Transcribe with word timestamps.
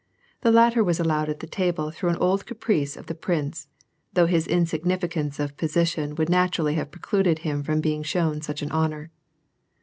The 0.41 0.49
latter 0.51 0.83
was 0.83 0.99
allowed 0.99 1.29
at 1.29 1.41
the 1.41 1.45
table 1.45 1.91
through 1.91 2.09
an 2.09 2.15
old 2.15 2.47
caprice 2.47 2.97
of 2.97 3.05
the 3.05 3.13
prince, 3.13 3.67
though 4.13 4.25
his 4.25 4.47
insignificance 4.47 5.39
of 5.39 5.57
position 5.57 6.15
would 6.15 6.27
naturally 6.27 6.73
have 6.73 6.89
precluded 6.89 7.37
him 7.45 7.61
from 7.61 7.81
being 7.81 8.01
shown 8.01 8.41
such 8.41 8.63
an 8.63 8.71
honor. 8.71 9.11